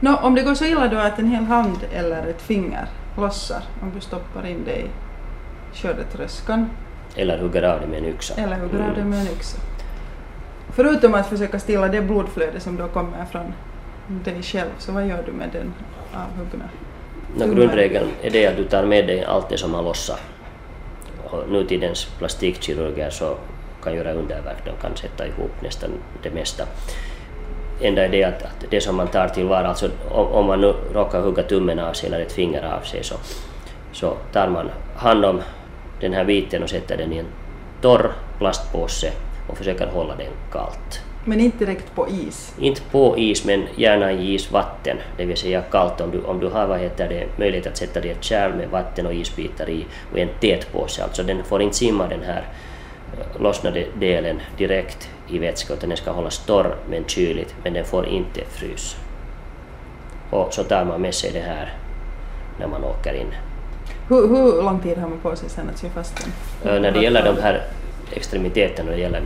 Nå, 0.00 0.16
om 0.16 0.34
det 0.34 0.42
går 0.42 0.54
så 0.54 0.64
illa 0.64 0.88
då 0.88 0.96
att 0.98 1.18
en 1.18 1.26
hel 1.30 1.44
hand 1.44 1.78
eller 1.92 2.26
ett 2.26 2.42
finger 2.42 2.86
lossar 3.16 3.62
om 3.82 3.92
du 3.94 4.00
stoppar 4.00 4.46
in 4.46 4.64
det 4.64 4.76
i 4.78 4.86
skördetröskan 5.74 6.70
Eller 7.16 7.38
hugger 7.38 7.62
av 7.62 7.80
det 7.80 7.86
med 7.86 7.98
en 7.98 8.04
yxa. 8.04 8.34
eller 8.34 8.56
hugger 8.56 8.78
av 8.78 8.94
det 8.94 9.00
Mm. 9.00 9.10
med 9.10 9.20
en 9.20 9.26
yxa. 9.26 9.58
Förutom 10.72 11.14
att 11.14 11.26
försöka 11.26 11.58
stilla 11.58 11.88
det 11.88 12.00
blodflöde 12.00 12.60
som 12.60 12.76
då 12.76 12.88
kommer 12.88 13.24
från 13.32 13.52
dig 14.24 14.42
själv, 14.42 14.70
så 14.78 14.92
vad 14.92 15.06
gör 15.06 15.22
du 15.26 15.32
med 15.32 15.48
den 15.52 15.74
avhuggna? 16.14 16.64
No, 17.36 17.54
grundregeln 17.54 18.08
är 18.22 18.30
det 18.30 18.46
att 18.46 18.56
du 18.56 18.64
tar 18.64 18.84
med 18.84 19.06
dig 19.06 19.24
allt 19.24 19.48
det 19.48 19.58
som 19.58 19.74
har 19.74 19.82
lossat. 19.82 20.20
Och 21.24 21.48
nutidens 21.50 22.04
plastikkirurger 22.18 23.10
så 23.10 23.36
kan 23.82 23.94
göra 23.94 24.12
underverk, 24.12 24.64
de 24.64 24.70
kan 24.82 24.96
sätta 24.96 25.26
ihop 25.26 25.50
nästan 25.62 25.90
det 26.22 26.30
mesta. 26.30 26.64
Enda 27.80 28.04
är 28.04 28.08
det 28.08 28.24
att, 28.24 28.42
att 28.42 28.64
det 28.70 28.80
som 28.80 28.96
man 28.96 29.08
tar 29.08 29.28
tillvara, 29.28 29.68
alltså 29.68 29.90
om, 30.10 30.26
om 30.26 30.46
man 30.46 30.60
nu 30.60 30.74
råkar 30.94 31.20
hugga 31.20 31.42
tummen 31.42 31.78
av 31.78 31.92
sig 31.92 32.06
eller 32.06 32.20
ett 32.20 32.32
finger 32.32 32.62
av 32.62 32.80
sig 32.80 33.04
så, 33.04 33.14
så 33.92 34.16
tar 34.32 34.48
man 34.48 34.70
hand 34.96 35.24
om 35.24 35.42
den 36.00 36.12
här 36.12 36.24
biten 36.24 36.62
och 36.62 36.70
sätter 36.70 36.96
den 36.96 37.12
i 37.12 37.18
en 37.18 37.26
torr 37.80 38.12
plastpåse 38.38 39.12
och 39.48 39.58
försöker 39.58 39.86
hålla 39.86 40.14
den 40.16 40.32
kallt. 40.52 41.02
Men 41.24 41.40
inte 41.40 41.64
direkt 41.64 41.94
på 41.94 42.08
is. 42.08 42.54
Inte 42.58 42.80
på 42.90 43.18
is, 43.18 43.44
men 43.44 43.62
gärna 43.76 44.12
i 44.12 44.34
isvatten, 44.34 44.96
det 45.16 45.24
vill 45.24 45.36
säga 45.36 45.62
kallt. 45.62 46.00
Om 46.00 46.10
du, 46.10 46.22
om 46.22 46.40
du 46.40 46.48
har 46.48 46.66
vad 46.66 46.80
heter 46.80 47.08
det, 47.08 47.38
möjlighet 47.38 47.66
att 47.66 47.76
sätta 47.76 48.00
det 48.00 48.08
i 48.08 48.10
ett 48.10 48.24
kärl 48.24 48.54
med 48.54 48.68
vatten 48.68 49.06
och 49.06 49.14
isbitar 49.14 49.70
i 49.70 49.86
och 50.12 50.18
en 50.18 50.28
tät 50.40 50.72
påse, 50.72 51.04
alltså 51.04 51.22
den 51.22 51.44
får 51.44 51.62
inte 51.62 51.76
simma 51.76 52.06
den 52.06 52.22
här 52.22 52.44
lossnade 53.38 53.84
delen 54.00 54.40
direkt 54.58 55.10
i 55.28 55.38
vätska 55.38 55.74
utan 55.74 55.88
den 55.88 55.98
ska 55.98 56.10
hållas 56.10 56.38
torr 56.46 56.74
men 56.90 57.04
kyligt, 57.04 57.54
men 57.64 57.72
den 57.72 57.84
får 57.84 58.06
inte 58.06 58.40
frysa. 58.44 58.96
Och 60.30 60.54
så 60.54 60.64
tar 60.64 60.84
man 60.84 61.00
med 61.00 61.14
sig 61.14 61.30
det 61.32 61.40
här 61.40 61.72
när 62.58 62.66
man 62.66 62.84
åker 62.84 63.14
in. 63.14 63.34
Hur, 64.08 64.28
hur 64.28 64.62
lång 64.62 64.80
tid 64.80 64.98
har 64.98 65.08
man 65.08 65.18
på 65.18 65.36
sig 65.36 65.48
sen 65.48 65.68
att 65.68 65.78
sy 65.78 65.88
fast 65.88 66.30
den? 66.62 66.74
Eh, 66.74 66.80
När 66.80 66.90
det 66.92 67.02
gäller 67.02 67.24
de 67.24 67.42
här 67.42 67.62
extremiteterna, 68.12 68.90
det 68.90 68.98
gäller 68.98 69.22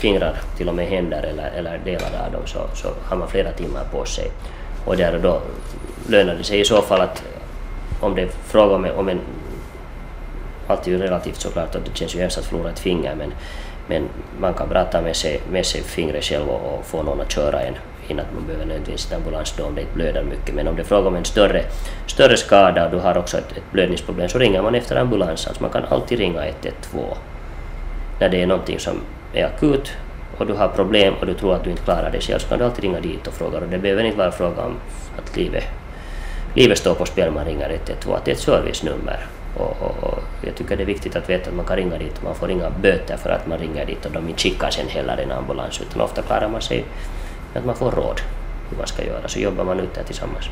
fingrar, 0.00 0.36
till 0.56 0.68
och 0.68 0.74
med 0.74 0.86
händer 0.86 1.22
eller, 1.22 1.50
eller 1.50 1.80
delar 1.84 2.26
av 2.26 2.32
dem, 2.32 2.42
så, 2.46 2.58
så 2.74 2.88
har 3.04 3.16
man 3.16 3.28
flera 3.28 3.52
timmar 3.52 3.84
på 3.92 4.04
sig. 4.04 4.30
Och 4.84 4.96
där 4.96 5.14
och 5.14 5.20
då 5.20 5.40
lönar 6.08 6.34
det 6.34 6.44
sig 6.44 6.60
i 6.60 6.64
så 6.64 6.82
fall 6.82 7.00
att 7.00 7.24
om 8.00 8.14
det 8.14 8.22
är 8.22 8.28
fråga 8.28 8.92
om 8.96 9.08
en... 9.08 9.20
Allt 10.68 10.86
är 10.86 10.90
ju 10.90 10.98
relativt 10.98 11.40
såklart 11.40 11.74
och 11.74 11.80
det 11.84 11.98
känns 11.98 12.14
ju 12.14 12.20
hemskt 12.20 12.38
att 12.38 12.44
förlora 12.44 12.70
ett 12.70 12.78
finger 12.78 13.14
men, 13.14 13.32
men 13.86 14.08
man 14.40 14.54
kan 14.54 14.68
bra 14.68 14.84
ta 14.84 15.00
med 15.00 15.16
sig, 15.16 15.40
med 15.50 15.66
sig 15.66 15.82
fingret 15.82 16.24
själv 16.24 16.48
och, 16.48 16.78
och 16.78 16.86
få 16.86 17.02
någon 17.02 17.20
att 17.20 17.32
köra 17.32 17.60
en 17.60 17.74
innan 18.08 18.26
man 18.34 18.46
behöver 18.46 18.66
nödvändigtvis 18.66 19.12
en 19.12 19.16
ambulans 19.18 19.54
då 19.56 19.64
om 19.64 19.74
det 19.74 19.80
inte 19.80 19.94
blöder 19.94 20.22
mycket. 20.22 20.54
Men 20.54 20.68
om 20.68 20.76
det 20.76 20.82
är 20.82 20.86
fråga 20.86 21.08
om 21.08 21.16
en 21.16 21.24
större, 21.24 21.62
större 22.06 22.36
skada 22.36 22.84
och 22.84 22.90
du 22.90 22.98
har 22.98 23.18
också 23.18 23.38
ett, 23.38 23.52
ett 23.52 23.72
blödningsproblem 23.72 24.28
så 24.28 24.38
ringer 24.38 24.62
man 24.62 24.74
efter 24.74 24.96
ambulans. 24.96 25.46
Alltså 25.46 25.62
man 25.62 25.72
kan 25.72 25.84
alltid 25.84 26.18
ringa 26.18 26.46
112 26.46 27.02
när 28.20 28.28
det 28.28 28.42
är 28.42 28.46
någonting 28.46 28.78
som 28.78 29.00
är 29.32 29.44
akut 29.44 29.92
och 30.38 30.46
du 30.46 30.52
har 30.52 30.68
problem 30.68 31.14
och 31.20 31.26
du 31.26 31.34
tror 31.34 31.54
att 31.54 31.64
du 31.64 31.70
inte 31.70 31.82
klarar 31.82 32.10
det 32.10 32.20
själv 32.20 32.38
så 32.38 32.48
kan 32.48 32.58
du 32.58 32.64
alltid 32.64 32.84
ringa 32.84 33.00
dit 33.00 33.26
och 33.26 33.34
fråga. 33.34 33.58
Och 33.58 33.68
det 33.68 33.78
behöver 33.78 34.04
inte 34.04 34.18
vara 34.18 34.32
fråga 34.32 34.62
om 34.62 34.76
att 35.18 35.36
livet, 35.36 35.64
livet 36.54 36.78
står 36.78 36.94
på 36.94 37.06
spel 37.06 37.30
man 37.30 37.44
ringer 37.44 37.70
112. 37.70 38.16
Att 38.16 38.24
det 38.24 38.30
är 38.30 38.34
ett 38.34 38.40
servicenummer. 38.40 39.26
Och, 39.56 39.76
och, 39.82 40.04
och 40.04 40.17
jag 40.40 40.54
tycker 40.54 40.76
det 40.76 40.82
är 40.82 40.86
viktigt 40.86 41.16
att 41.16 41.30
veta 41.30 41.50
att 41.50 41.56
man 41.56 41.66
kan 41.66 41.76
ringa 41.76 41.98
dit 41.98 42.18
och 42.18 42.24
man 42.24 42.34
får 42.34 42.50
inga 42.50 42.70
böter 42.70 43.16
för 43.16 43.30
att 43.30 43.46
man 43.46 43.58
ringer 43.58 43.86
dit 43.86 44.06
och 44.06 44.12
de 44.12 44.28
inte 44.28 44.42
skickar 44.42 44.70
sen 44.70 44.88
heller 44.88 45.16
en 45.16 45.32
ambulans 45.32 45.80
utan 45.80 46.00
ofta 46.00 46.22
klarar 46.22 46.48
man 46.48 46.62
sig 46.62 46.84
med 47.52 47.60
att 47.60 47.66
man 47.66 47.76
får 47.76 47.90
råd 47.90 48.20
hur 48.70 48.76
man 48.78 48.86
ska 48.86 49.04
göra 49.04 49.28
så 49.28 49.38
jobbar 49.38 49.64
man 49.64 49.80
ut 49.80 49.94
det 49.94 50.04
tillsammans. 50.04 50.50